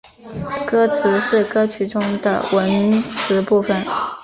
[0.65, 3.85] 歌词是歌曲中的文词部分。